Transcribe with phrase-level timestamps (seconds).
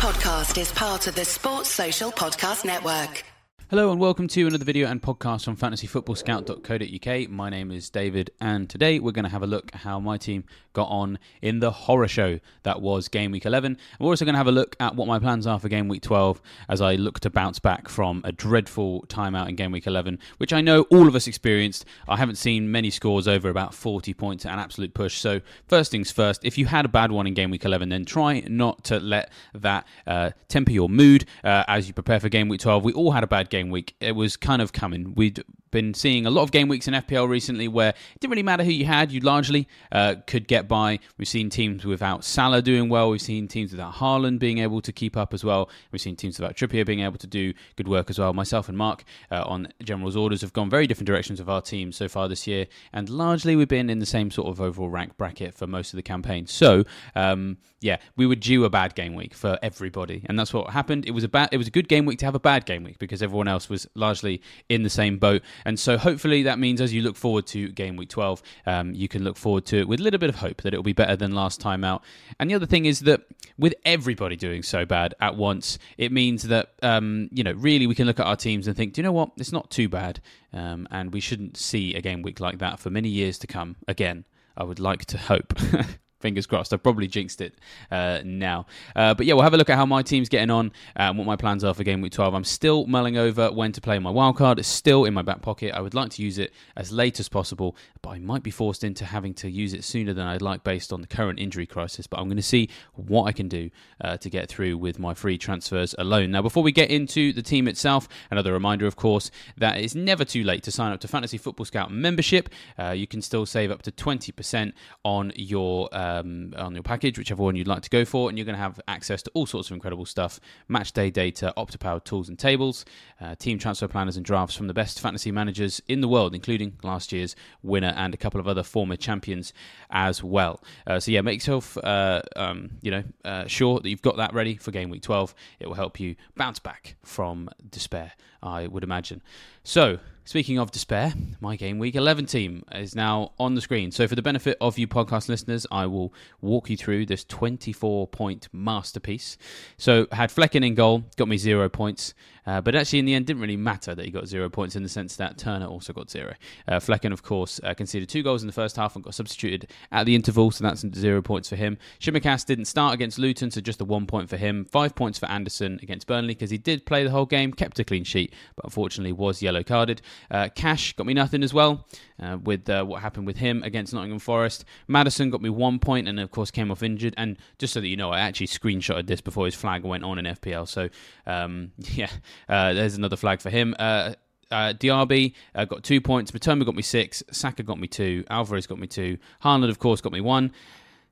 [0.00, 3.22] podcast is part of the Sports Social Podcast Network.
[3.68, 7.28] Hello and welcome to another video and podcast from fantasyfootballscout.co.uk.
[7.28, 10.16] My name is David and today we're going to have a look at how my
[10.16, 13.72] team got on in the horror show that was game week 11.
[13.72, 15.88] And we're also going to have a look at what my plans are for game
[15.88, 19.86] week 12 as I look to bounce back from a dreadful timeout in game week
[19.86, 21.84] 11, which I know all of us experienced.
[22.08, 25.18] I haven't seen many scores over about 40 points, an absolute push.
[25.18, 28.04] So, first things first, if you had a bad one in game week 11, then
[28.04, 32.48] try not to let that uh, temper your mood uh, as you prepare for game
[32.48, 32.84] week 12.
[32.84, 33.94] We all had a bad game week.
[34.00, 35.14] It was kind of coming.
[35.14, 38.42] We'd been seeing a lot of game weeks in FPL recently where it didn't really
[38.42, 40.98] matter who you had, you largely uh, could get by.
[41.18, 43.10] We've seen teams without Salah doing well.
[43.10, 45.70] We've seen teams without Haaland being able to keep up as well.
[45.92, 48.32] We've seen teams without Trippier being able to do good work as well.
[48.32, 51.92] Myself and Mark uh, on General's orders have gone very different directions of our team
[51.92, 55.16] so far this year, and largely we've been in the same sort of overall rank
[55.16, 56.46] bracket for most of the campaign.
[56.46, 56.84] So,
[57.14, 61.06] um, yeah, we were due a bad game week for everybody, and that's what happened.
[61.06, 62.84] It was a bad, it was a good game week to have a bad game
[62.84, 65.42] week because everyone else was largely in the same boat.
[65.64, 69.08] And so hopefully that means as you look forward to game week 12, um, you
[69.08, 70.92] can look forward to it with a little bit of hope that it will be
[70.92, 72.02] better than last time out.
[72.38, 73.22] And the other thing is that
[73.58, 77.94] with everybody doing so bad at once, it means that, um, you know, really we
[77.94, 79.30] can look at our teams and think, do you know what?
[79.36, 80.20] It's not too bad.
[80.52, 83.76] Um, and we shouldn't see a game week like that for many years to come
[83.86, 84.24] again.
[84.56, 85.54] I would like to hope.
[86.20, 86.72] fingers crossed.
[86.72, 87.54] I've probably jinxed it
[87.90, 88.66] uh, now.
[88.94, 91.26] Uh, but yeah, we'll have a look at how my team's getting on and what
[91.26, 92.34] my plans are for game week 12.
[92.34, 94.58] I'm still mulling over when to play my wildcard.
[94.58, 95.74] It's still in my back pocket.
[95.74, 98.84] I would like to use it as late as possible, but I might be forced
[98.84, 102.06] into having to use it sooner than I'd like based on the current injury crisis.
[102.06, 105.14] But I'm going to see what I can do uh, to get through with my
[105.14, 106.30] free transfers alone.
[106.30, 110.24] Now, before we get into the team itself, another reminder, of course, that it's never
[110.24, 112.48] too late to sign up to Fantasy Football Scout membership.
[112.78, 114.72] Uh, you can still save up to 20%
[115.04, 118.38] on your uh, um, on your package, whichever one you'd like to go for, and
[118.38, 122.04] you're going to have access to all sorts of incredible stuff match day data, Opta-powered
[122.04, 122.84] tools and tables,
[123.20, 126.76] uh, team transfer planners and drafts from the best fantasy managers in the world, including
[126.82, 129.52] last year's winner and a couple of other former champions
[129.90, 130.62] as well.
[130.86, 134.34] Uh, so, yeah, make yourself uh, um, you know, uh, sure that you've got that
[134.34, 135.34] ready for game week 12.
[135.58, 139.22] It will help you bounce back from despair, I would imagine.
[139.62, 139.98] So,
[140.30, 143.90] Speaking of despair, my game week 11 team is now on the screen.
[143.90, 148.06] So, for the benefit of you podcast listeners, I will walk you through this 24
[148.06, 149.36] point masterpiece.
[149.76, 152.14] So, had Flekken in goal, got me zero points.
[152.46, 154.82] Uh, but actually, in the end, didn't really matter that he got zero points in
[154.82, 156.34] the sense that Turner also got zero.
[156.66, 159.70] Uh, Flekken, of course, uh, conceded two goals in the first half and got substituted
[159.92, 161.78] at the interval, so that's zero points for him.
[162.00, 164.64] Tsimikas didn't start against Luton, so just a one point for him.
[164.64, 167.84] Five points for Anderson against Burnley because he did play the whole game, kept a
[167.84, 170.02] clean sheet, but unfortunately was yellow carded.
[170.30, 171.86] Uh, Cash got me nothing as well
[172.20, 174.64] uh, with uh, what happened with him against Nottingham Forest.
[174.88, 177.14] Maddison got me one point and, of course, came off injured.
[177.16, 180.18] And just so that you know, I actually screenshotted this before his flag went on
[180.18, 180.68] in FPL.
[180.68, 180.88] So,
[181.26, 182.10] um, yeah,
[182.48, 183.74] uh, there's another flag for him.
[183.78, 184.14] Uh,
[184.50, 186.32] uh, Diaby uh, got two points.
[186.32, 187.22] Mitoma got me six.
[187.30, 188.24] Saka got me two.
[188.30, 189.18] Alvarez got me two.
[189.44, 190.52] Haaland, of course, got me one.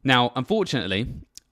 [0.03, 1.07] Now, unfortunately,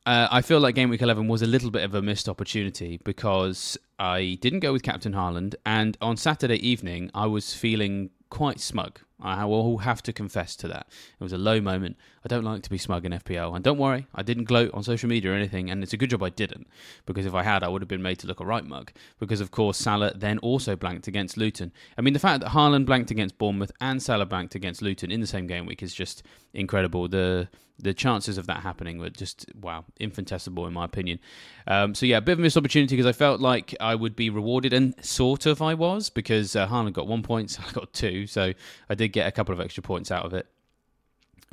[0.04, 3.00] uh, I feel like game week 11 was a little bit of a missed opportunity
[3.04, 8.60] because I didn't go with Captain Haaland, and on Saturday evening, I was feeling quite
[8.60, 9.00] smug.
[9.20, 10.88] I will have to confess to that.
[11.18, 11.96] It was a low moment.
[12.24, 13.54] I don't like to be smug in FPL.
[13.54, 16.10] And don't worry, I didn't gloat on social media or anything, and it's a good
[16.10, 16.66] job I didn't,
[17.06, 18.92] because if I had, I would have been made to look a right mug.
[19.18, 21.72] Because, of course, Salah then also blanked against Luton.
[21.96, 25.20] I mean, the fact that Haaland blanked against Bournemouth and Salah blanked against Luton in
[25.20, 26.22] the same game week is just
[26.52, 27.08] incredible.
[27.08, 31.18] The the chances of that happening were just wow infinitesimal in my opinion.
[31.66, 34.16] Um, so yeah, a bit of a missed opportunity because I felt like I would
[34.16, 37.92] be rewarded, and sort of I was because uh, Haaland got one point, I got
[37.92, 38.52] two, so
[38.88, 40.46] I did get a couple of extra points out of it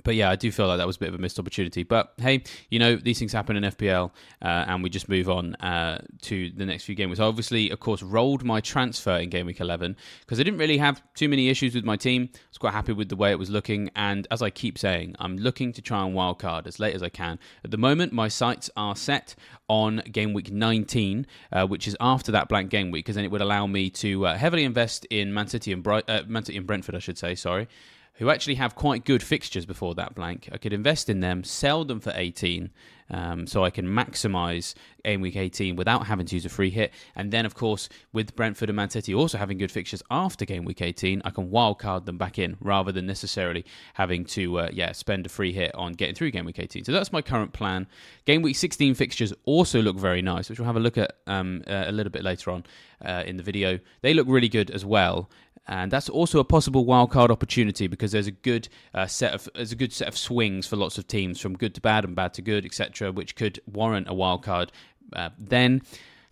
[0.03, 1.83] but yeah, I do feel like that was a bit of a missed opportunity.
[1.83, 4.11] But hey, you know, these things happen in FPL,
[4.41, 7.19] uh, and we just move on uh, to the next few games.
[7.19, 10.77] I obviously, of course, rolled my transfer in game week 11 because I didn't really
[10.77, 12.29] have too many issues with my team.
[12.33, 13.89] I was quite happy with the way it was looking.
[13.95, 17.09] And as I keep saying, I'm looking to try and wildcard as late as I
[17.09, 17.39] can.
[17.63, 19.35] At the moment, my sights are set
[19.69, 23.31] on game week 19, uh, which is after that blank game week, because then it
[23.31, 26.57] would allow me to uh, heavily invest in Man City and, Bright- uh, Man City
[26.57, 27.67] and Brentford, I should say, sorry
[28.15, 30.47] who actually have quite good fixtures before that blank.
[30.51, 32.69] I could invest in them, sell them for 18,
[33.09, 36.93] um, so I can maximise game week 18 without having to use a free hit.
[37.15, 40.63] And then, of course, with Brentford and Man City also having good fixtures after game
[40.63, 43.65] week 18, I can wildcard them back in rather than necessarily
[43.95, 46.85] having to, uh, yeah, spend a free hit on getting through game week 18.
[46.85, 47.87] So that's my current plan.
[48.25, 51.63] Game week 16 fixtures also look very nice, which we'll have a look at um,
[51.67, 52.63] uh, a little bit later on
[53.03, 53.79] uh, in the video.
[54.01, 55.29] They look really good as well
[55.67, 59.71] and that's also a possible wildcard opportunity because there's a good uh, set of there's
[59.71, 62.33] a good set of swings for lots of teams from good to bad and bad
[62.33, 64.69] to good etc which could warrant a wildcard
[65.15, 65.81] uh, then.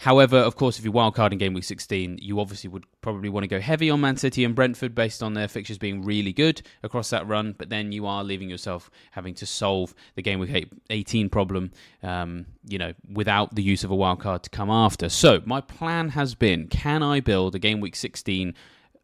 [0.01, 3.43] However, of course, if you wildcard in game week 16, you obviously would probably want
[3.43, 6.63] to go heavy on Man City and Brentford based on their fixtures being really good
[6.81, 7.53] across that run.
[7.55, 12.47] But then you are leaving yourself having to solve the game week 18 problem, um,
[12.67, 15.07] you know, without the use of a wildcard to come after.
[15.07, 18.55] So my plan has been: can I build a game week 16?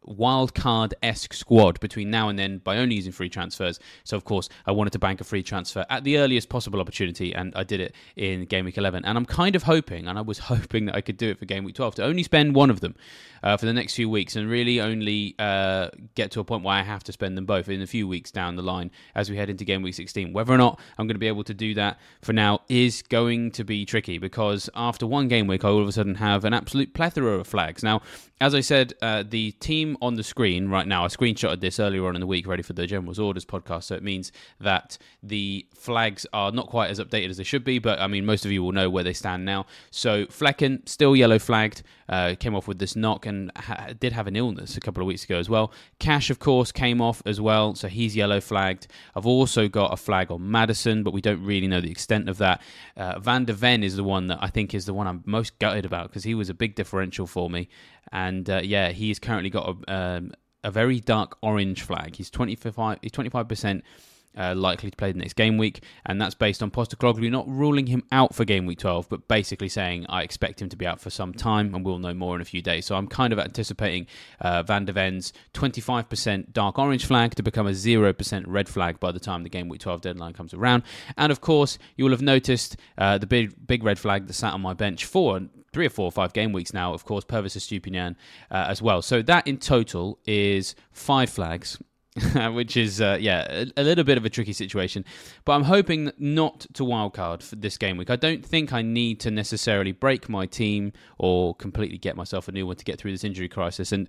[0.08, 3.78] Wildcard esque squad between now and then by only using free transfers.
[4.04, 7.34] So, of course, I wanted to bank a free transfer at the earliest possible opportunity,
[7.34, 9.04] and I did it in game week 11.
[9.04, 11.44] And I'm kind of hoping, and I was hoping that I could do it for
[11.44, 12.94] game week 12, to only spend one of them
[13.42, 16.74] uh, for the next few weeks and really only uh, get to a point where
[16.74, 19.36] I have to spend them both in a few weeks down the line as we
[19.36, 20.32] head into game week 16.
[20.32, 23.50] Whether or not I'm going to be able to do that for now is going
[23.52, 26.54] to be tricky because after one game week, I all of a sudden have an
[26.54, 27.82] absolute plethora of flags.
[27.82, 28.02] Now,
[28.40, 32.06] as I said, uh, the team on the screen right now, I screenshotted this earlier
[32.06, 33.84] on in the week, ready for the General's Orders podcast.
[33.84, 37.78] So it means that the flags are not quite as updated as they should be,
[37.78, 39.66] but I mean, most of you will know where they stand now.
[39.90, 44.26] So Flekken, still yellow flagged, uh, came off with this knock and ha- did have
[44.26, 45.72] an illness a couple of weeks ago as well.
[45.98, 48.86] Cash, of course, came off as well, so he's yellow flagged.
[49.14, 52.38] I've also got a flag on Maddison, but we don't really know the extent of
[52.38, 52.62] that.
[52.96, 55.58] Uh, Van de Ven is the one that I think is the one I'm most
[55.58, 57.68] gutted about because he was a big differential for me.
[58.10, 60.32] And uh, yeah, he's currently got a, um,
[60.64, 62.16] a very dark orange flag.
[62.16, 63.82] He's 25, he's 25%
[64.36, 67.86] uh, likely to play the next game week, and that's based on Postecoglou not ruling
[67.86, 71.00] him out for game week 12, but basically saying I expect him to be out
[71.00, 72.86] for some time, and we'll know more in a few days.
[72.86, 74.06] So I'm kind of anticipating
[74.40, 79.10] uh, Van de Ven's 25% dark orange flag to become a 0% red flag by
[79.10, 80.84] the time the game week 12 deadline comes around.
[81.16, 84.52] And of course, you will have noticed uh, the big big red flag that sat
[84.52, 85.40] on my bench for
[85.72, 88.16] three or four or five game weeks now, of course, Pervis Estupiñán
[88.50, 89.02] uh, as well.
[89.02, 91.78] So that in total is five flags.
[92.52, 95.04] which is uh, yeah a, a, little bit of a tricky situation.
[95.44, 98.10] But I'm hoping not to wildcard for this game week.
[98.10, 102.52] I don't think I need to necessarily break my team or completely get myself a
[102.52, 103.92] new one to get through this injury crisis.
[103.92, 104.08] And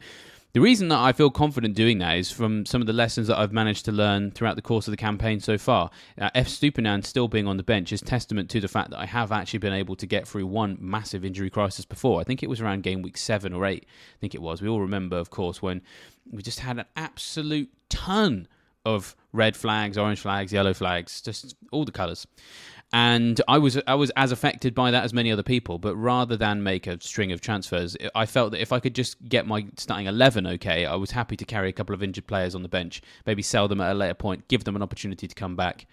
[0.53, 3.37] the reason that I feel confident doing that is from some of the lessons that
[3.37, 5.91] I've managed to learn throughout the course of the campaign so far.
[6.19, 9.31] Uh, Estupiñán still being on the bench is testament to the fact that I have
[9.31, 12.19] actually been able to get through one massive injury crisis before.
[12.19, 13.85] I think it was around game week seven or eight.
[13.87, 14.61] I think it was.
[14.61, 15.81] We all remember, of course, when
[16.31, 18.47] we just had an absolute ton
[18.85, 22.25] of red flags, orange flags, yellow flags, just all the colours.
[22.91, 26.35] And I was I was as affected by that as many other people, but rather
[26.35, 29.67] than make a string of transfers, I felt that if I could just get my
[29.77, 32.69] starting eleven okay, I was happy to carry a couple of injured players on the
[32.69, 35.85] bench, maybe sell them at a later point, give them an opportunity to come back.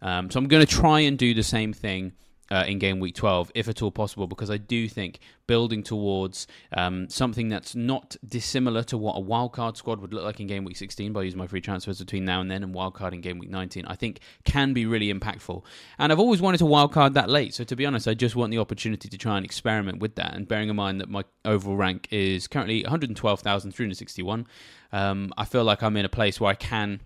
[0.00, 2.12] Um, so I'm going to try and do the same thing
[2.54, 5.18] uh, in game week 12, if at all possible, because I do think
[5.48, 10.38] building towards um, something that's not dissimilar to what a wildcard squad would look like
[10.38, 13.12] in game week 16 by using my free transfers between now and then and wildcard
[13.12, 15.64] in game week 19, I think can be really impactful.
[15.98, 18.52] And I've always wanted to wildcard that late, so to be honest, I just want
[18.52, 20.34] the opportunity to try and experiment with that.
[20.34, 24.46] And bearing in mind that my overall rank is currently 112,361,
[24.92, 27.00] um, I feel like I'm in a place where I can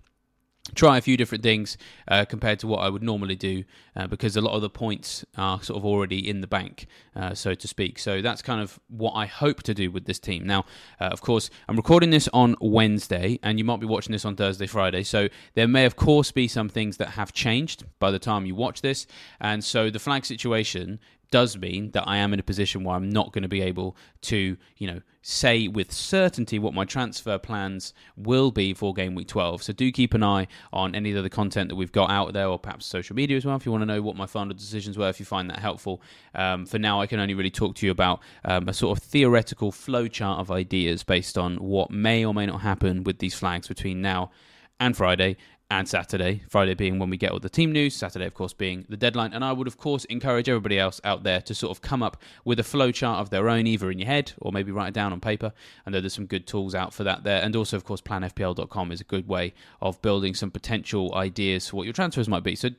[0.75, 1.77] try a few different things
[2.07, 3.63] uh, compared to what I would normally do
[3.95, 7.33] uh, because a lot of the points are sort of already in the bank, uh,
[7.33, 7.99] so to speak.
[7.99, 10.45] So that's kind of what I hope to do with this team.
[10.45, 10.65] Now,
[10.99, 14.35] uh, of course, I'm recording this on Wednesday, and you might be watching this on
[14.35, 15.03] Thursday, Friday.
[15.03, 18.55] So there may, of course, be some things that have changed by the time you
[18.55, 19.07] watch this,
[19.39, 20.99] and so the flag situation
[21.31, 23.95] does mean that I am in a position where I'm not going to be able
[24.23, 29.27] to, you know, say with certainty what my transfer plans will be for game week
[29.27, 29.63] 12.
[29.63, 32.47] So do keep an eye on any of the content that we've got out there,
[32.47, 34.97] or perhaps social media as well, if you want to know what my final decisions
[34.97, 36.01] were, if you find that helpful.
[36.33, 39.03] Um, for now, I can only really talk to you about um, a sort of
[39.03, 43.67] theoretical flowchart of ideas based on what may or may not happen with these flags
[43.67, 44.31] between now
[44.79, 45.35] and Friday,
[45.71, 46.41] and Saturday.
[46.49, 49.33] Friday being when we get all the team news, Saturday, of course, being the deadline.
[49.33, 52.21] And I would, of course, encourage everybody else out there to sort of come up
[52.43, 55.13] with a flowchart of their own, either in your head or maybe write it down
[55.13, 55.53] on paper.
[55.85, 57.41] And there's some good tools out for that there.
[57.41, 61.77] And also, of course, planfpl.com is a good way of building some potential ideas for
[61.77, 62.55] what your transfers might be.
[62.55, 62.69] So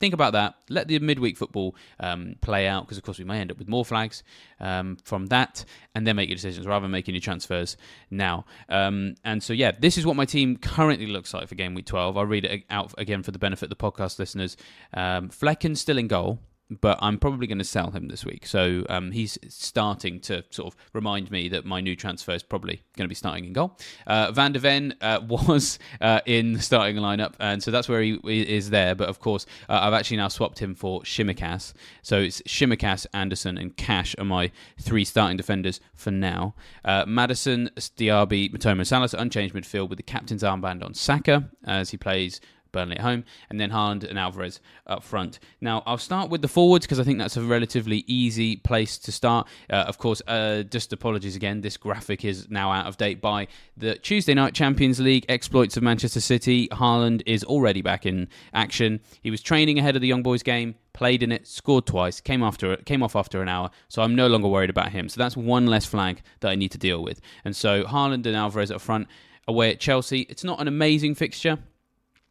[0.00, 0.54] think about that.
[0.68, 3.68] Let the midweek football um, play out because, of course, we may end up with
[3.68, 4.22] more flags
[4.60, 7.76] um, from that, and then make your decisions rather than making your transfers
[8.10, 8.44] now.
[8.68, 11.86] Um, and so, yeah, this is what my team currently looks like for game week
[11.86, 12.16] 12.
[12.16, 14.56] I'll read it out again for the benefit of the podcast listeners.
[14.94, 16.38] Um, Flekken still in goal
[16.80, 18.46] but I'm probably going to sell him this week.
[18.46, 22.82] So um, he's starting to sort of remind me that my new transfer is probably
[22.96, 23.78] going to be starting in goal.
[24.06, 28.02] Uh, Van de Ven uh, was uh, in the starting lineup, and so that's where
[28.02, 28.94] he is there.
[28.94, 31.72] But of course, uh, I've actually now swapped him for Tsimikas.
[32.02, 34.50] So it's Tsimikas, Anderson, and Cash are my
[34.80, 36.54] three starting defenders for now.
[36.84, 41.96] Uh, Maddison, Diaby, Mitoma, Salah's, unchanged midfield with the captain's armband on Saka as he
[41.96, 42.40] plays
[42.72, 45.38] Burnley at home, and then Haaland and Alvarez up front.
[45.60, 49.12] Now, I'll start with the forwards because I think that's a relatively easy place to
[49.12, 49.46] start.
[49.70, 53.46] Uh, of course, uh, just apologies again, this graphic is now out of date by
[53.76, 56.68] the Tuesday night Champions League exploits of Manchester City.
[56.68, 59.00] Haaland is already back in action.
[59.22, 62.42] He was training ahead of the Young Boys game, played in it, scored twice, came
[62.42, 65.08] after came off after an hour, so I'm no longer worried about him.
[65.08, 67.20] So that's one less flag that I need to deal with.
[67.44, 69.08] And so Haaland and Alvarez up front
[69.48, 70.20] away at Chelsea.
[70.28, 71.58] It's not an amazing fixture.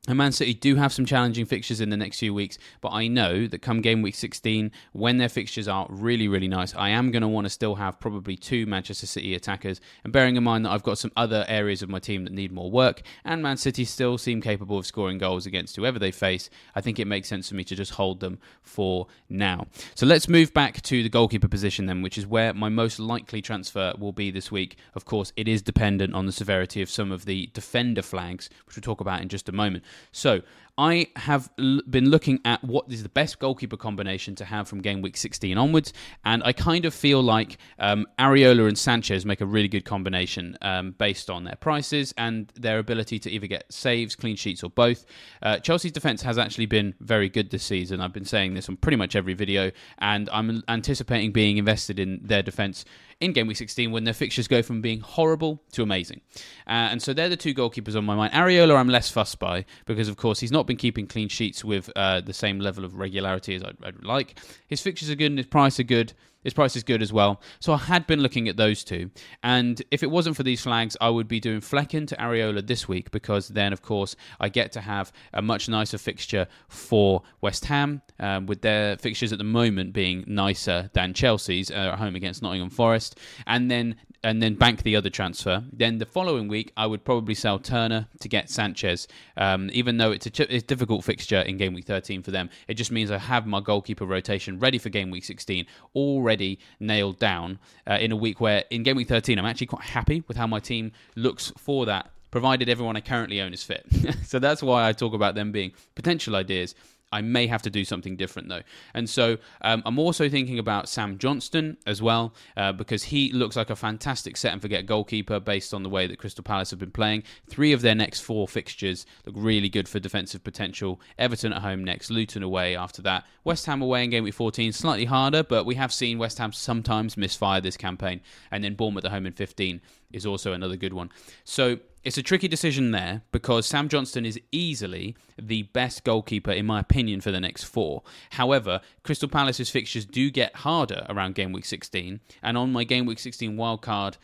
[0.08, 3.08] And Man City do have some challenging fixtures in the next few weeks, but I
[3.08, 7.12] know that come game week 16, when their fixtures are really, really nice, I am
[7.12, 9.80] going to want to still have probably two Manchester City attackers.
[10.04, 12.52] And bearing in mind that I've got some other areas of my team that need
[12.52, 16.50] more work, and Man City still seem capable of scoring goals against whoever they face,
[16.74, 19.68] I think it makes sense for me to just hold them for now.
[19.94, 23.40] So let's move back to the goalkeeper position then, which is where my most likely
[23.44, 24.78] transfer will be this week.
[24.96, 28.76] Of course, it is dependent on the severity of some of the defender flags, which
[28.76, 29.84] we'll talk about in just a moment.
[30.12, 30.42] So
[30.82, 34.82] I have l- been looking at what is the best goalkeeper combination to have from
[34.82, 35.94] game week 16 onwards,
[36.26, 40.58] and I kind of feel like um, Areola and Sanchez make a really good combination
[40.64, 44.72] um, based on their prices and their ability to either get saves, clean sheets, or
[44.72, 45.06] both.
[45.44, 48.02] Uh, Chelsea's defence has actually been very good this season.
[48.02, 49.70] I've been saying this on pretty much every video,
[50.00, 52.86] and I'm anticipating being invested in their defence
[53.22, 56.22] in game week 16 when their fixtures go from being horrible to amazing.
[56.68, 58.34] Uh, and so they're the two goalkeepers on my mind.
[58.34, 61.92] Areola, I'm less fussed by because, of course, he's not been keeping clean sheets with
[61.98, 64.40] uh, the same level of regularity as I'd, I'd like.
[64.68, 66.14] His fixtures are good and his price are good.
[66.44, 67.42] His price is good as well.
[67.60, 69.12] So I had been looking at those two.
[69.44, 72.88] And if it wasn't for these flags, I would be doing Flekken to Areola this
[72.88, 77.66] week because then, of course, I get to have a much nicer fixture for West
[77.66, 82.16] Ham, um, with their fixtures at the moment being nicer than Chelsea's uh, at home
[82.16, 83.20] against Nottingham Forest.
[83.46, 85.64] And then and then bank the other transfer.
[85.72, 89.08] Then the following week, I would probably sell Turner to get Sanchez.
[89.36, 92.50] Um, even though it's a, ch- it's difficult fixture in game week 13 for them,
[92.68, 97.20] it just means I have my goalkeeper rotation ready for game week 16 already nailed
[97.20, 100.38] down uh, in a week where in game week 13 I'm actually quite happy with
[100.38, 103.86] how my team looks for that provided everyone I currently own is fit.
[104.26, 106.76] so that's why I talk about them being potential ideas
[107.12, 108.62] I may have to do something different though.
[108.94, 113.56] And so um, I'm also thinking about Sam Johnstone as well, uh, because he looks
[113.56, 116.80] like a fantastic set and forget goalkeeper based on the way that Crystal Palace have
[116.80, 117.24] been playing.
[117.50, 121.02] Three of their next four fixtures look really good for defensive potential.
[121.18, 123.26] Everton at home next, Luton away after that.
[123.44, 126.54] West Ham away in game week 14, slightly harder, but we have seen West Ham
[126.54, 128.22] sometimes misfire this campaign.
[128.52, 129.82] And then Bournemouth at home in 15
[130.14, 131.10] is also another good one.
[131.44, 136.66] So it's a tricky decision there because Sam Johnstone is easily the best goalkeeper, in
[136.66, 138.04] my opinion, for the next four.
[138.32, 143.06] However, Crystal Palace's fixtures do get harder around game week 16, and on my game
[143.06, 144.18] week 16 wildcard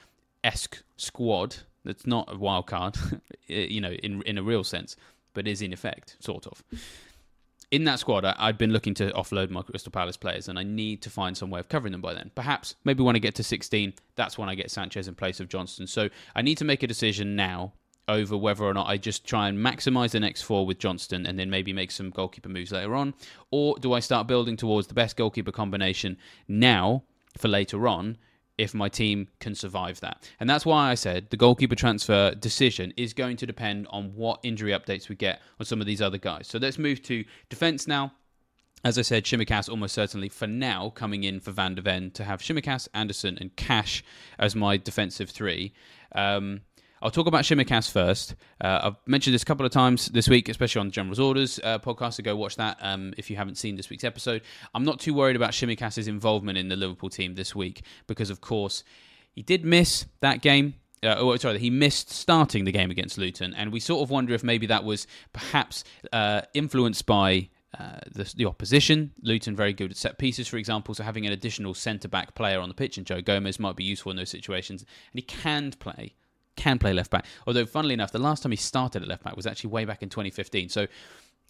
[0.43, 4.95] esque squad, that's not a wildcard, you know, in in a real sense,
[5.33, 6.63] but is in effect, sort of
[7.71, 10.63] in that squad, I, I'd been looking to offload my Crystal Palace players, and I
[10.63, 12.31] need to find some way of covering them by then.
[12.35, 15.49] Perhaps, maybe when I get to 16, that's when I get Sanchez in place of
[15.49, 15.87] Johnstone.
[15.87, 17.73] So I need to make a decision now
[18.07, 21.37] over whether or not I just try and maximize the next four with Johnstone and
[21.37, 23.13] then maybe make some goalkeeper moves later on,
[23.51, 27.03] or do I start building towards the best goalkeeper combination now
[27.37, 28.17] for later on
[28.57, 30.29] if my team can survive that.
[30.39, 34.39] And that's why I said the goalkeeper transfer decision is going to depend on what
[34.43, 36.47] injury updates we get on some of these other guys.
[36.47, 38.13] So let's move to defence now.
[38.83, 42.23] As I said, Tsimikas almost certainly for now coming in for Van de Ven to
[42.23, 44.03] have Tsimikas, Anderson, and Cash
[44.37, 45.73] as my defensive three.
[46.13, 46.61] Um,
[47.01, 48.35] I'll talk about Tsimikas first.
[48.59, 51.59] Uh, I've mentioned this a couple of times this week, especially on the General's Orders
[51.63, 52.13] uh, podcast.
[52.13, 54.41] So go watch that um, if you haven't seen this week's episode.
[54.73, 58.41] I'm not too worried about Tsimikas' involvement in the Liverpool team this week because, of
[58.41, 58.83] course,
[59.33, 60.73] he did miss that game.
[61.03, 64.33] Uh, oh, sorry, he missed starting the game against Luton, and we sort of wonder
[64.33, 69.11] if maybe that was perhaps uh, influenced by uh, the, the, opposition.
[69.21, 72.59] Luton very good at set pieces, for example, so having an additional centre back player
[72.59, 74.81] on the pitch, and Joe Gomez might be useful in those situations.
[74.81, 76.15] And he can play
[76.57, 77.25] can play left back.
[77.45, 80.03] Although, funnily enough, the last time he started at left back was actually way back
[80.03, 80.69] in 2015.
[80.69, 80.87] So,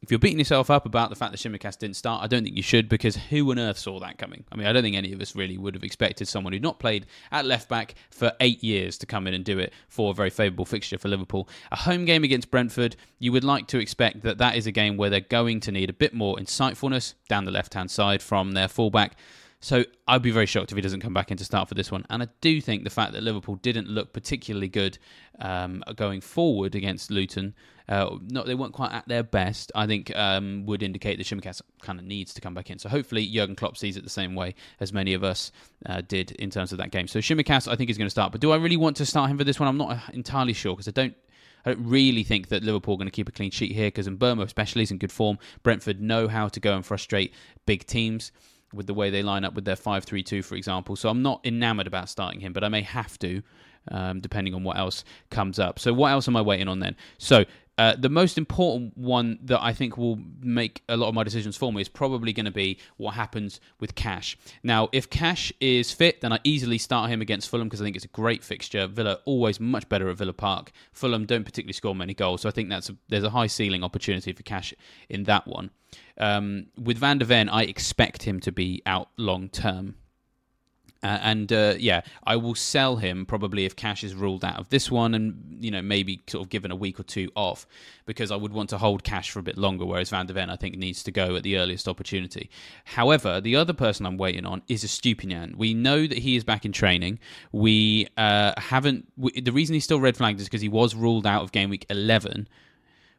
[0.01, 2.55] if you're beating yourself up about the fact that Tsimikas didn't start, I don't think
[2.55, 4.43] you should because who on earth saw that coming?
[4.51, 6.77] I mean, I don't think any of us really would have expected someone who'd not
[6.77, 10.13] played at left back for eight years to come in and do it for a
[10.13, 11.49] very favourable fixture for Liverpool.
[11.71, 14.97] A home game against Brentford, you would like to expect that that is a game
[14.97, 18.51] where they're going to need a bit more insightfulness down the left hand side from
[18.51, 19.17] their fullback.
[19.59, 21.91] So I'd be very shocked if he doesn't come back in to start for this
[21.91, 22.05] one.
[22.09, 24.99] And I do think the fact that Liverpool didn't look particularly good
[25.39, 27.55] um, going forward against Luton,
[27.89, 29.71] uh, not they weren't quite at their best.
[29.73, 32.77] I think um, would indicate that Tsimikas kind of needs to come back in.
[32.77, 35.51] So hopefully Jurgen Klopp sees it the same way as many of us
[35.87, 37.07] uh, did in terms of that game.
[37.07, 38.31] So Tsimikas, I think is going to start.
[38.31, 39.67] But do I really want to start him for this one?
[39.67, 41.15] I'm not entirely sure because I don't.
[41.65, 44.07] I don't really think that Liverpool are going to keep a clean sheet here because
[44.07, 45.37] Mbeumo, especially is in good form.
[45.63, 47.33] Brentford know how to go and frustrate
[47.65, 48.31] big teams
[48.73, 50.95] with the way they line up with their 5-3-2 for example.
[50.95, 53.41] So I'm not enamored about starting him, but I may have to
[53.91, 55.79] um, depending on what else comes up.
[55.79, 56.95] So what else am I waiting on then?
[57.17, 57.45] So
[57.77, 61.55] uh, the most important one that I think will make a lot of my decisions
[61.55, 64.37] for me is probably going to be what happens with Cash.
[64.63, 67.95] Now, if Cash is fit, then I easily start him against Fulham because I think
[67.95, 68.87] it's a great fixture.
[68.87, 70.71] Villa always much better at Villa Park.
[70.91, 73.83] Fulham don't particularly score many goals, so I think that's a, there's a high ceiling
[73.83, 74.73] opportunity for Cash
[75.09, 75.69] in that one.
[76.17, 79.95] Um, with Van de Ven, I expect him to be out long term.
[81.03, 84.69] Uh, and uh, yeah, I will sell him probably if Cash is ruled out of
[84.69, 87.67] this one, and you know maybe sort of given a week or two off,
[88.05, 89.85] because I would want to hold Cash for a bit longer.
[89.85, 92.49] Whereas Van de Ven, I think, needs to go at the earliest opportunity.
[92.85, 95.55] However, the other person I'm waiting on is Estupiñán.
[95.55, 97.19] We know that he is back in training.
[97.51, 99.07] We uh, haven't.
[99.17, 101.69] We, the reason he's still red flagged is because he was ruled out of game
[101.69, 102.47] week 11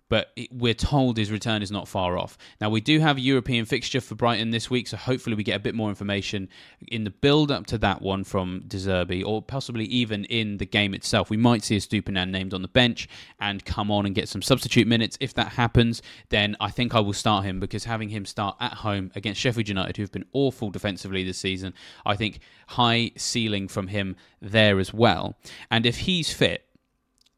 [0.09, 2.39] but we're told his return is not far off.
[2.61, 5.57] Now, we do have a European fixture for Brighton this week, so hopefully we get
[5.57, 6.49] a bit more information
[6.87, 10.67] in the build up to that one from De Zerbi, or possibly even in the
[10.67, 11.31] game itself.
[11.31, 13.09] We might see Estupiñán named on the bench
[13.41, 15.17] and come on and get some substitute minutes.
[15.21, 18.75] If that happens, then I think I will start him because having him start at
[18.75, 21.75] home against Sheffield United, who've been awful defensively this season,
[22.07, 25.37] I think high ceiling from him there as well.
[25.71, 26.65] And if he's fit,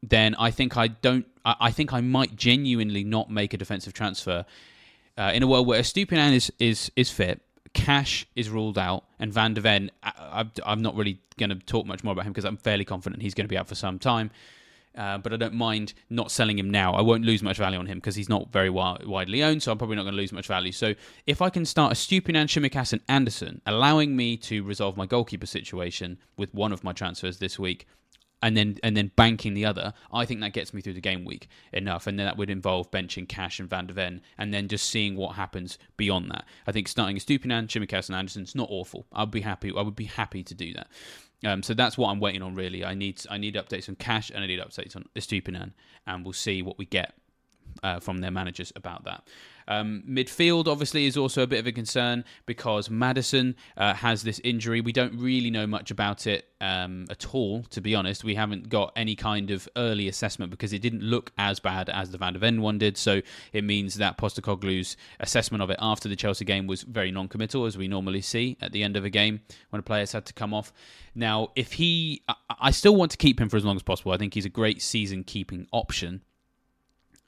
[0.01, 1.25] then I think I don't.
[1.45, 4.45] I think I might genuinely not make a defensive transfer
[5.17, 7.41] uh, in a world where Estupiñán is is is fit.
[7.73, 9.91] Cash is ruled out, and Van de Ven.
[10.03, 13.21] I, am not really going to talk much more about him because I'm fairly confident
[13.21, 14.31] he's going to be out for some time.
[14.93, 16.93] Uh, but I don't mind not selling him now.
[16.93, 19.77] I won't lose much value on him because he's not very widely owned, so I'm
[19.77, 20.73] probably not going to lose much value.
[20.73, 20.95] So
[21.25, 26.17] if I can start Estupiñán, Tsimikas, and Anderson, allowing me to resolve my goalkeeper situation
[26.35, 27.87] with one of my transfers this week,
[28.41, 31.25] and then and then banking the other, I think that gets me through the game
[31.25, 32.07] week enough.
[32.07, 35.15] And then that would involve benching Cash and Van de Ven, and then just seeing
[35.15, 36.45] what happens beyond that.
[36.67, 39.05] I think starting Estupiñán, Tsimikas, and Anderson's not awful.
[39.13, 39.71] I'd be happy.
[39.75, 40.87] I would be happy to do that.
[41.43, 42.55] Um, so that's what I'm waiting on.
[42.55, 45.73] Really, I need I need updates on Cash and I need updates on Estupiñán,
[46.05, 47.13] and we'll see what we get
[47.83, 49.27] uh, from their managers about that.
[49.71, 54.41] Um, midfield, obviously, is also a bit of a concern because Maddison uh, has this
[54.43, 54.81] injury.
[54.81, 58.25] We don't really know much about it um, at all, to be honest.
[58.25, 62.11] We haven't got any kind of early assessment because it didn't look as bad as
[62.11, 62.97] the Van de Ven one did.
[62.97, 63.21] So
[63.53, 67.65] it means that Postecoglou's assessment of it after the Chelsea game was very non committal,
[67.65, 70.33] as we normally see at the end of a game when a player's had to
[70.33, 70.73] come off.
[71.15, 72.23] Now, if he,
[72.59, 74.11] I still want to keep him for as long as possible.
[74.11, 76.23] I think he's a great season keeping option.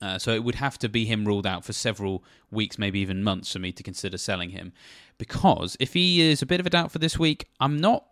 [0.04, 3.24] Uh, so it would have to be him ruled out for several weeks, maybe even
[3.24, 4.74] months, for me to consider selling him.
[5.18, 8.06] Because if he is a bit of a doubt for this week, I'm not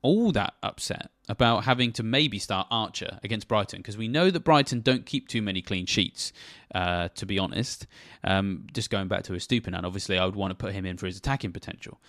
[0.00, 4.40] all that upset about having to maybe start Archer against Brighton because we know that
[4.40, 6.32] Brighton don't keep too many clean sheets.
[6.74, 7.86] Uh, to be honest,
[8.24, 11.06] um, just going back to Estupiñán, obviously I would want to put him in for
[11.06, 12.00] his attacking potential.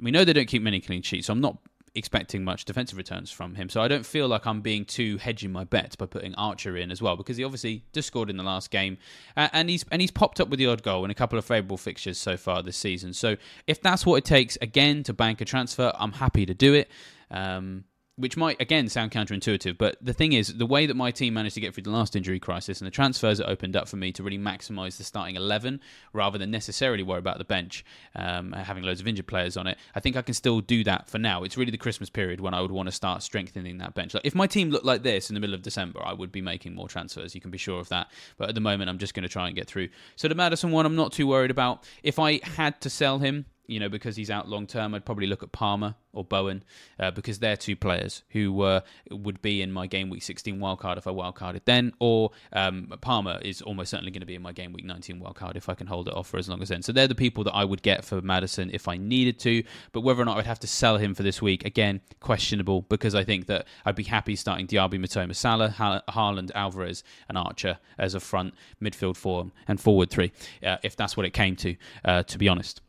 [0.00, 1.58] We know they don't keep many clean sheets, so I'm not
[1.94, 3.68] expecting much defensive returns from him.
[3.68, 6.90] So I don't feel like I'm being too hedging my bet by putting Archer in
[6.90, 8.96] as well because he obviously just scored in the last game
[9.36, 11.44] uh, and he's and he's popped up with the odd goal in a couple of
[11.44, 13.12] favourable fixtures so far this season.
[13.12, 16.74] So if that's what it takes again to bank a transfer, I'm happy to do
[16.74, 16.90] it.
[17.30, 17.84] Um,
[18.16, 21.54] which might again sound counterintuitive, but the thing is, the way that my team managed
[21.54, 24.12] to get through the last injury crisis and the transfers that opened up for me
[24.12, 25.80] to really maximise the starting eleven,
[26.12, 29.78] rather than necessarily worry about the bench um, having loads of injured players on it,
[29.94, 31.42] I think I can still do that for now.
[31.42, 34.14] It's really the Christmas period when I would want to start strengthening that bench.
[34.14, 36.42] Like if my team looked like this in the middle of December, I would be
[36.42, 37.34] making more transfers.
[37.34, 38.10] You can be sure of that.
[38.36, 39.88] But at the moment, I'm just going to try and get through.
[40.16, 41.84] So the Maddison one, I'm not too worried about.
[42.02, 45.26] If I had to sell him, you know, because he's out long term, I'd probably
[45.26, 46.62] look at Palmer or Bowen
[46.98, 50.98] uh, because they're two players who uh, would be in my game week 16 wildcard
[50.98, 54.52] if I wildcarded then, or um, Palmer is almost certainly going to be in my
[54.52, 56.82] game week 19 wildcard if I can hold it off for as long as then.
[56.82, 60.00] So they're the people that I would get for Maddison if I needed to, but
[60.00, 63.24] whether or not I'd have to sell him for this week, again, questionable because I
[63.24, 68.14] think that I'd be happy starting Diaby, Mitoma, Salah, ha- Haaland, Alvarez, and Archer as
[68.14, 70.32] a front midfield four and forward three,
[70.64, 72.80] uh, if that's what it came to, uh, to be honest.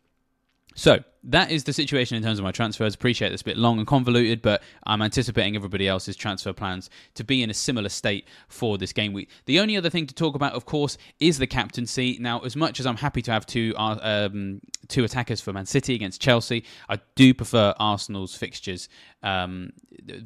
[0.76, 2.94] So that is the situation in terms of my transfers.
[2.94, 7.24] Appreciate this a bit long and convoluted, but I'm anticipating everybody else's transfer plans to
[7.24, 9.30] be in a similar state for this game week.
[9.46, 12.18] The only other thing to talk about, of course, is the captaincy.
[12.20, 15.66] Now, as much as I'm happy to have two uh, um, two attackers for Man
[15.66, 18.90] City against Chelsea, I do prefer Arsenal's fixtures
[19.24, 19.72] um,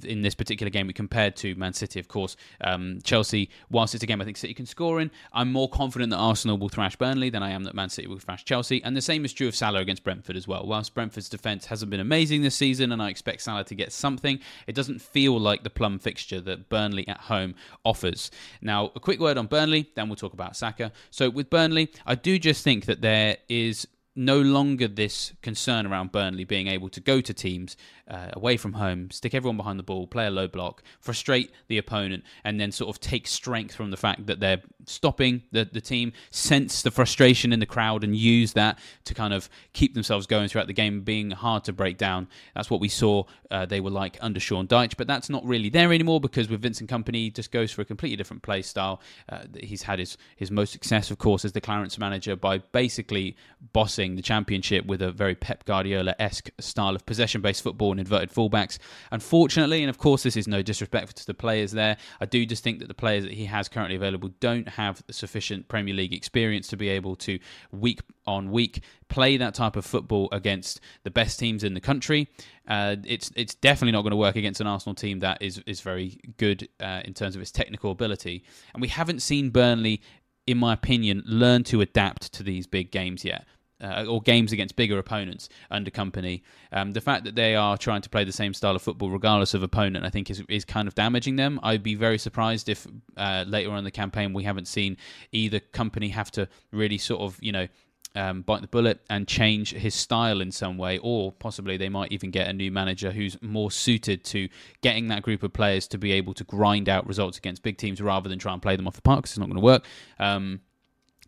[0.03, 1.99] in this particular game we compared to Man City.
[1.99, 5.51] Of course, um, Chelsea, whilst it's a game I think City can score in, I'm
[5.51, 8.43] more confident that Arsenal will thrash Burnley than I am that Man City will thrash
[8.43, 10.65] Chelsea, and the same is true of Salah against Brentford as well.
[10.65, 14.39] Whilst Brentford's defence hasn't been amazing this season, and I expect Salah to get something,
[14.65, 18.31] it doesn't feel like the plum fixture that Burnley at home offers.
[18.61, 20.91] Now, a quick word on Burnley, then we'll talk about Saka.
[21.11, 26.11] So, with Burnley, I do just think that there is no longer this concern around
[26.11, 27.77] Burnley being able to go to teams
[28.07, 31.77] uh, away from home, stick everyone behind the ball, play a low block, frustrate the
[31.77, 35.81] opponent, and then sort of take strength from the fact that they're stopping the, the
[35.81, 40.25] team, sense the frustration in the crowd, and use that to kind of keep themselves
[40.25, 42.27] going throughout the game, being hard to break down.
[42.55, 45.69] That's what we saw uh, they were like under Sean Dyche, but that's not really
[45.69, 49.01] there anymore because with Vincent Kompany, he just goes for a completely different play style.
[49.29, 53.35] Uh, he's had his, his most success, of course, as the Clarets manager by basically
[53.73, 57.99] bossing the championship with a very Pep Guardiola esque style of possession based football and
[57.99, 58.77] inverted fullbacks.
[59.11, 62.63] Unfortunately, and of course, this is no disrespect to the players there, I do just
[62.63, 66.67] think that the players that he has currently available don't have sufficient Premier League experience
[66.67, 67.39] to be able to
[67.71, 72.27] week on week play that type of football against the best teams in the country.
[72.67, 75.81] Uh, it's it's definitely not going to work against an Arsenal team that is is
[75.81, 78.43] very good uh, in terms of its technical ability,
[78.73, 80.01] and we haven't seen Burnley
[80.47, 83.45] in my opinion, learn to adapt to these big games yet
[83.81, 86.41] uh, or games against bigger opponents under Kompany.
[86.71, 89.53] Um, the fact that they are trying to play the same style of football regardless
[89.53, 91.59] of opponent, I think, is is kind of damaging them.
[91.63, 94.97] I'd be very surprised if uh, later on in the campaign we haven't seen
[95.31, 97.67] either Kompany have to really sort of you know.
[98.15, 102.11] Um, bite the bullet and change his style in some way, or possibly they might
[102.11, 104.49] even get a new manager who's more suited to
[104.81, 108.01] getting that group of players to be able to grind out results against big teams
[108.01, 109.85] rather than try and play them off the park because it's not going to work.
[110.17, 110.61] Um,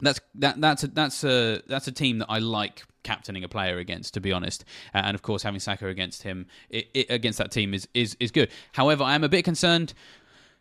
[0.01, 3.77] that's that that's a that's a that's a team that I like captaining a player
[3.77, 4.65] against, to be honest.
[4.93, 8.15] Uh, and of course, having Saka against him it, it, against that team is, is
[8.19, 8.49] is good.
[8.73, 9.93] However, I am a bit concerned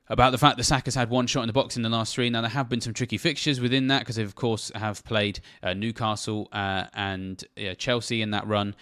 [0.09, 2.31] about the fact that Saka's had one shot in the box in the last three.
[2.31, 5.41] Now there have been some tricky fixtures within that because they of course have played
[5.63, 7.45] uh, Newcastle uh, and
[7.77, 8.75] Chelsea in that run.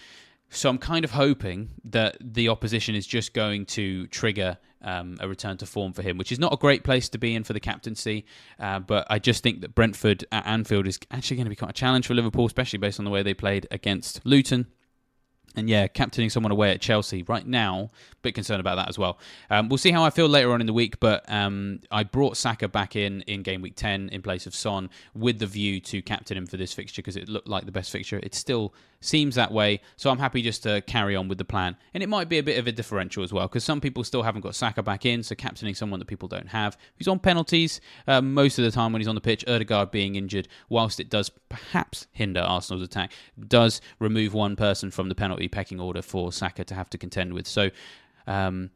[0.48, 5.28] So I'm kind of hoping that the opposition is just going to trigger um, a
[5.28, 7.52] return to form for him, which is not a great place to be in for
[7.52, 8.24] the captaincy.
[8.58, 11.70] Uh, but I just think that Brentford at Anfield is actually going to be quite
[11.70, 14.66] a challenge for Liverpool, especially based on the way they played against Luton.
[15.56, 19.18] And yeah, captaining someone away at Chelsea right now, bit concerned about that as well.
[19.48, 22.36] Um, we'll see how I feel later on in the week, but um, I brought
[22.36, 26.02] Saka back in in game week 10 in place of Son with the view to
[26.02, 28.20] captain him for this fixture because it looked like the best fixture.
[28.22, 28.74] It's still
[29.06, 29.80] seems that way.
[29.96, 31.76] So I'm happy just to carry on with the plan.
[31.94, 34.22] And it might be a bit of a differential as well, because some people still
[34.22, 36.76] haven't got Saka back in, so captaining someone that people don't have.
[36.96, 39.44] who's on penalties uh, most of the time when he's on the pitch.
[39.46, 43.12] Odegaard being injured, whilst it does perhaps hinder Arsenal's attack,
[43.48, 47.32] does remove one person from the penalty pecking order for Saka to have to contend
[47.32, 47.46] with.
[47.46, 47.70] So
[48.26, 48.70] um,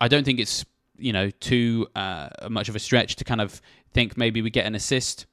[0.00, 0.64] I don't think it's
[0.96, 3.60] you know too uh, much of a stretch to kind of
[3.92, 5.26] think maybe we get an assist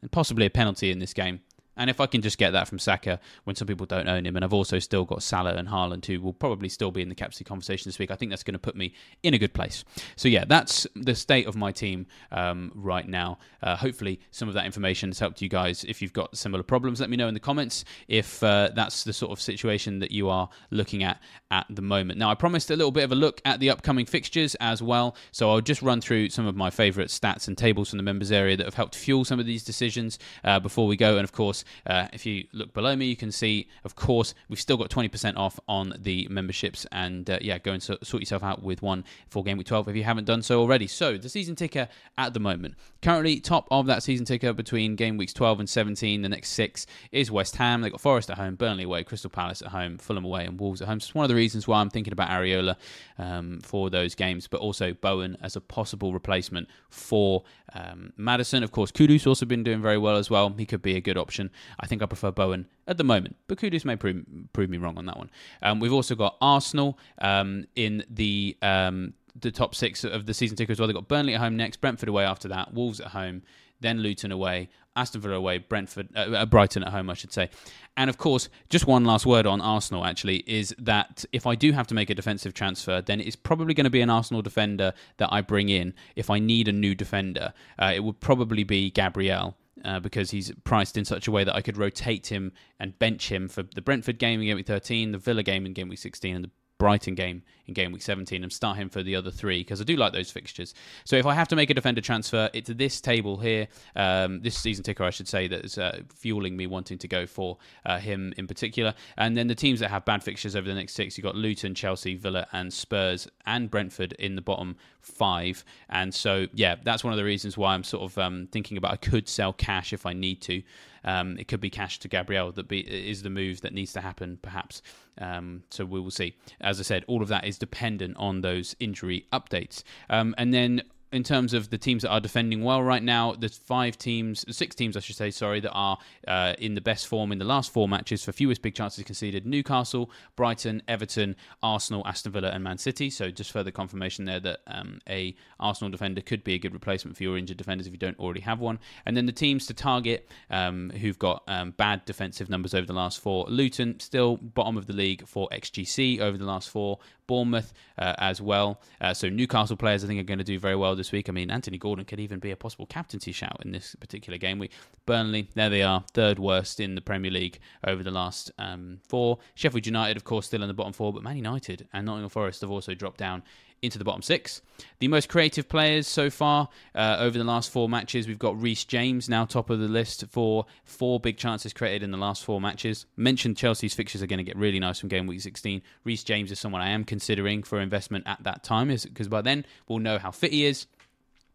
[0.00, 1.40] and possibly a penalty in this game.
[1.78, 4.36] And if I can just get that from Saka when some people don't own him,
[4.36, 7.14] and I've also still got Salah and Haaland who will probably still be in the
[7.14, 9.84] captaincy conversation this week, I think that's going to put me in a good place.
[10.16, 13.38] So yeah, that's the state of my team um, right now.
[13.62, 15.84] Uh, hopefully, some of that information has helped you guys.
[15.84, 19.12] If you've got similar problems, let me know in the comments if uh, that's the
[19.12, 22.18] sort of situation that you are looking at at the moment.
[22.18, 25.16] Now, I promised a little bit of a look at the upcoming fixtures as well,
[25.32, 28.32] so I'll just run through some of my favourite stats and tables from the members
[28.32, 31.16] area that have helped fuel some of these decisions uh, before we go.
[31.16, 34.60] And of course, uh, if you look below me, you can see, of course, we've
[34.60, 36.86] still got 20% off on the memberships.
[36.92, 39.88] And uh, yeah, go and so- sort yourself out with one for Game Week 12
[39.88, 40.86] if you haven't done so already.
[40.86, 42.74] So the season ticker at the moment.
[43.02, 46.86] Currently, top of that season ticker between Game Weeks 12 and 17, the next six
[47.12, 47.80] is West Ham.
[47.80, 50.82] They've got Forest at home, Burnley away, Crystal Palace at home, Fulham away, and Wolves
[50.82, 51.00] at home.
[51.00, 52.76] So it's one of the reasons why I'm thinking about Areola
[53.18, 58.62] um, for those games, but also Bowen as a possible replacement for um, Maddison.
[58.62, 60.52] Of course, Kudus also been doing very well as well.
[60.56, 61.50] He could be a good option.
[61.80, 64.98] I think I prefer Bowen at the moment, but Kudus may prove, prove me wrong
[64.98, 65.30] on that one.
[65.62, 70.56] Um, we've also got Arsenal um, in the um, the top six of the season
[70.56, 70.88] ticker as well.
[70.88, 73.42] They've got Burnley at home next, Brentford away after that, Wolves at home,
[73.80, 77.50] then Luton away, Aston Villa away, Brentford, uh, uh, Brighton at home, I should say.
[77.96, 81.72] And of course, just one last word on Arsenal actually is that if I do
[81.72, 84.92] have to make a defensive transfer, then it's probably going to be an Arsenal defender
[85.18, 87.52] that I bring in if I need a new defender.
[87.78, 91.54] Uh, it would probably be Gabriel uh, because he's priced in such a way that
[91.54, 95.12] I could rotate him and bench him for the Brentford game in game week 13,
[95.12, 98.42] the Villa game in game week 16, and the Brighton game in game week 17
[98.42, 100.74] and start him for the other three because I do like those fixtures.
[101.04, 104.56] So if I have to make a defender transfer, it's this table here, um, this
[104.56, 108.32] season ticker, I should say, that's uh, fueling me wanting to go for uh, him
[108.36, 108.94] in particular.
[109.16, 111.74] And then the teams that have bad fixtures over the next six, you've got Luton,
[111.74, 115.64] Chelsea, Villa, and Spurs, and Brentford in the bottom five.
[115.90, 118.92] And so, yeah, that's one of the reasons why I'm sort of um, thinking about
[118.92, 120.62] I could sell Cash if I need to.
[121.08, 124.02] Um, it could be Cash to Gabriel that be, is the move that needs to
[124.02, 124.82] happen, perhaps.
[125.16, 126.36] Um, so we will see.
[126.60, 129.82] As I said, all of that is dependent on those injury updates.
[130.10, 133.56] Um, and then in terms of the teams that are defending well right now, there's
[133.56, 137.32] five teams, six teams, I should say, sorry, that are uh, in the best form
[137.32, 142.32] in the last four matches for fewest big chances conceded Newcastle, Brighton, Everton, Arsenal, Aston
[142.32, 143.08] Villa, and Man City.
[143.08, 147.16] So just further confirmation there that um, a Arsenal defender could be a good replacement
[147.16, 148.78] for your injured defenders if you don't already have one.
[149.06, 152.92] And then the teams to target um, who've got um, bad defensive numbers over the
[152.92, 157.72] last four Luton, still bottom of the league for XGC over the last four, Bournemouth
[157.98, 158.80] uh, as well.
[159.00, 161.28] Uh, so Newcastle players, I think, are going to do very well this week.
[161.28, 164.58] I mean, Anthony Gordon could even be a possible captaincy shout in this particular game
[164.58, 164.72] week.
[165.06, 169.38] Burnley, there they are, third worst in the Premier League over the last um, four.
[169.54, 172.62] Sheffield United, of course, still in the bottom four, but Man United and Nottingham Forest
[172.62, 173.42] have also dropped down
[173.82, 174.62] into the bottom six.
[175.00, 178.84] The most creative players so far uh, over the last four matches, we've got Reece
[178.84, 182.60] James now top of the list for four big chances created in the last four
[182.60, 183.06] matches.
[183.16, 185.82] Mentioned Chelsea's fixtures are going to get really nice from game week 16.
[186.04, 189.64] Reece James is someone I am considering for investment at that time, because by then
[189.86, 190.86] we'll know how fit he is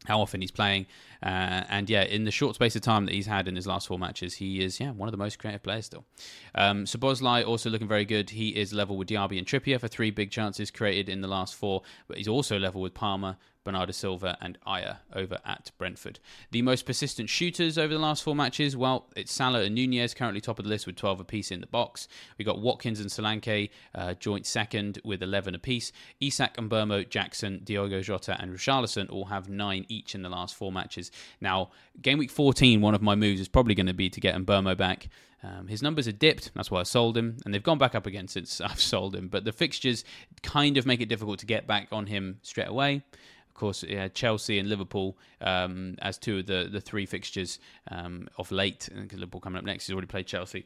[0.05, 0.85] how often he's playing.
[1.21, 3.87] Uh, and yeah, in the short space of time that he's had in his last
[3.87, 6.05] four matches, he is yeah one of the most creative players still.
[6.55, 8.31] Um, Szoboszlai also looking very good.
[8.31, 11.55] He is level with Diaby and Trippier for three big chances created in the last
[11.55, 16.19] four, but he's also level with Palmer, Bernardo Silva, and Ajer over at Brentford.
[16.51, 20.41] The most persistent shooters over the last four matches, well, it's Salah and Nunez currently
[20.41, 22.07] top of the list with 12 apiece in the box.
[22.37, 25.91] We've got Watkins and Solanke uh, joint second with 11 apiece.
[26.19, 30.55] Isak and Mbeumo, Jackson, Diogo Jota, and Richarlison all have nine each in the last
[30.55, 31.11] four matches.
[31.39, 31.71] Now,
[32.01, 34.75] game week 14, one of my moves is probably going to be to get Mbeumo
[34.75, 35.09] back.
[35.43, 38.05] Um, his numbers are dipped, that's why I sold him, and they've gone back up
[38.05, 39.27] again since I've sold him.
[39.27, 40.05] But the fixtures
[40.41, 43.03] kind of make it difficult to get back on him straight away.
[43.53, 47.59] Of course, yeah, Chelsea and Liverpool um, as two of the, the three fixtures
[47.91, 48.89] um, of late.
[48.91, 50.65] Because Liverpool coming up next, he's already played Chelsea.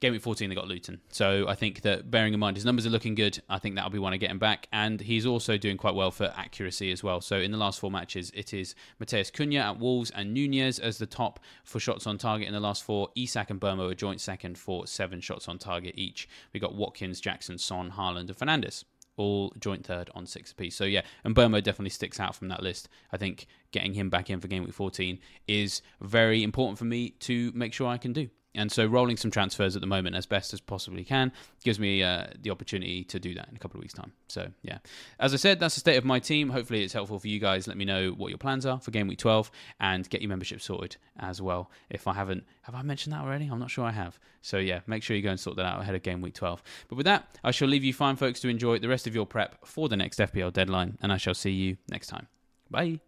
[0.00, 1.02] Game week 14, they got Luton.
[1.10, 3.90] So I think that bearing in mind his numbers are looking good, I think that'll
[3.90, 4.68] be one to get him back.
[4.72, 7.20] And he's also doing quite well for accuracy as well.
[7.20, 10.96] So in the last four matches, it is Matheus Cunha at Wolves and Nunez as
[10.96, 13.10] the top for shots on target in the last four.
[13.14, 16.26] Isak and Mbeumo are joint second for seven shots on target each.
[16.54, 18.84] We got Watkins, Jackson, Son, Haaland, and Fernandes
[19.16, 20.76] all joint third on six apiece.
[20.76, 22.88] So yeah, and Mbeumo definitely sticks out from that list.
[23.12, 27.10] I think getting him back in for game week 14 is very important for me
[27.20, 28.28] to make sure I can do.
[28.54, 31.32] And so rolling some transfers at the moment as best as possibly can
[31.64, 34.12] gives me uh, the opportunity to do that in a couple of weeks' time.
[34.28, 34.78] So yeah,
[35.18, 36.50] as I said, that's the state of my team.
[36.50, 37.66] Hopefully, it's helpful for you guys.
[37.66, 40.60] Let me know what your plans are for game week 12 and get your membership
[40.60, 41.70] sorted as well.
[41.90, 43.48] If I haven't, have I mentioned that already?
[43.48, 44.18] I'm not sure I have.
[44.42, 46.62] So yeah, make sure you go and sort that out ahead of game week 12.
[46.88, 49.26] But with that, I shall leave you fine folks to enjoy the rest of your
[49.26, 52.28] prep for the next FPL deadline, and I shall see you next time.
[52.70, 53.00] Bye.